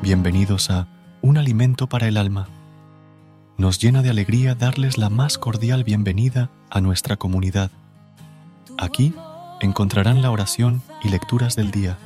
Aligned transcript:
Bienvenidos 0.00 0.70
a 0.70 0.86
Un 1.22 1.38
alimento 1.38 1.88
para 1.88 2.06
el 2.06 2.18
alma. 2.18 2.48
Nos 3.56 3.80
llena 3.80 4.00
de 4.00 4.10
alegría 4.10 4.54
darles 4.54 4.96
la 4.96 5.10
más 5.10 5.38
cordial 5.38 5.82
bienvenida 5.82 6.50
a 6.70 6.80
nuestra 6.80 7.16
comunidad. 7.16 7.72
Aquí 8.78 9.12
encontrarán 9.60 10.22
la 10.22 10.30
oración 10.30 10.82
y 11.02 11.08
lecturas 11.08 11.56
del 11.56 11.72
día. 11.72 11.98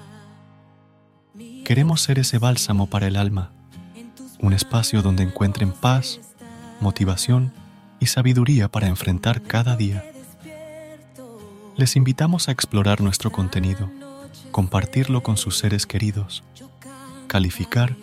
Queremos 1.67 2.01
ser 2.01 2.19
ese 2.19 2.39
bálsamo 2.39 2.87
para 2.87 3.09
el 3.09 3.17
alma, 3.17 3.53
un 4.41 4.55
espacio 4.55 5.03
donde 5.03 5.25
encuentren 5.25 5.71
paz, 5.71 6.19
motivación 6.81 7.53
y 8.01 8.07
sabiduría 8.07 8.71
para 8.71 8.89
enfrentar 8.89 9.43
cada 9.43 9.77
día. 9.77 10.03
Les 11.77 11.95
invitamos 11.97 12.49
a 12.49 12.53
explorar 12.53 13.03
nuestro 13.03 13.31
contenido, 13.31 13.91
compartirlo 14.51 15.23
con 15.23 15.37
sus 15.37 15.59
seres 15.59 15.87
queridos, 15.87 16.43
calificar 17.33 17.97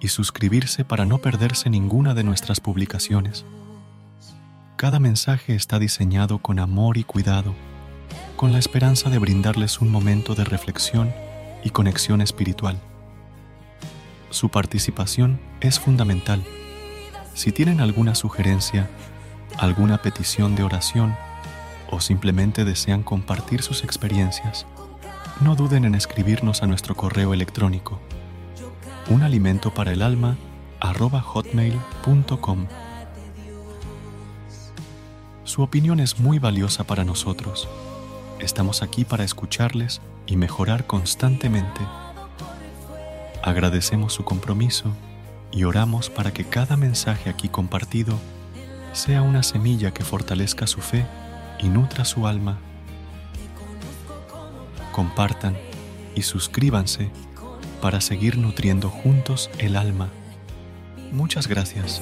y 0.00 0.08
suscribirse 0.08 0.84
para 0.84 1.06
no 1.06 1.18
perderse 1.18 1.70
ninguna 1.70 2.14
de 2.14 2.24
nuestras 2.24 2.58
publicaciones. 2.58 3.44
Cada 4.74 4.98
mensaje 4.98 5.54
está 5.54 5.78
diseñado 5.78 6.38
con 6.38 6.58
amor 6.58 6.96
y 6.96 7.04
cuidado, 7.04 7.54
con 8.34 8.50
la 8.50 8.58
esperanza 8.58 9.08
de 9.08 9.20
brindarles 9.20 9.80
un 9.80 9.88
momento 9.88 10.34
de 10.34 10.42
reflexión 10.42 11.14
y 11.62 11.70
conexión 11.70 12.20
espiritual. 12.20 12.80
Su 14.30 14.48
participación 14.48 15.38
es 15.60 15.78
fundamental. 15.78 16.42
Si 17.34 17.52
tienen 17.52 17.80
alguna 17.80 18.16
sugerencia, 18.16 18.90
alguna 19.58 19.98
petición 19.98 20.56
de 20.56 20.64
oración 20.64 21.14
o 21.88 22.00
simplemente 22.00 22.64
desean 22.64 23.04
compartir 23.04 23.62
sus 23.62 23.84
experiencias, 23.84 24.66
no 25.40 25.54
duden 25.54 25.84
en 25.84 25.94
escribirnos 25.94 26.64
a 26.64 26.66
nuestro 26.66 26.96
correo 26.96 27.32
electrónico 27.32 28.00
un 29.08 29.22
alimento 29.22 29.72
para 29.72 29.92
el 29.92 30.02
alma 30.02 30.36
hotmail.com. 30.80 32.66
Su 35.44 35.62
opinión 35.62 36.00
es 36.00 36.18
muy 36.18 36.38
valiosa 36.38 36.84
para 36.84 37.04
nosotros. 37.04 37.68
Estamos 38.40 38.82
aquí 38.82 39.04
para 39.04 39.24
escucharles 39.24 40.00
y 40.26 40.36
mejorar 40.36 40.86
constantemente. 40.86 41.80
Agradecemos 43.42 44.12
su 44.12 44.24
compromiso 44.24 44.92
y 45.50 45.64
oramos 45.64 46.10
para 46.10 46.32
que 46.32 46.44
cada 46.44 46.76
mensaje 46.76 47.28
aquí 47.28 47.48
compartido 47.48 48.18
sea 48.92 49.22
una 49.22 49.42
semilla 49.42 49.92
que 49.92 50.04
fortalezca 50.04 50.66
su 50.66 50.80
fe 50.80 51.06
y 51.60 51.68
nutra 51.68 52.04
su 52.04 52.26
alma. 52.26 52.58
Compartan 54.92 55.56
y 56.14 56.22
suscríbanse 56.22 57.10
para 57.82 58.00
seguir 58.00 58.38
nutriendo 58.38 58.88
juntos 58.88 59.50
el 59.58 59.76
alma. 59.76 60.08
Muchas 61.10 61.48
gracias. 61.48 62.00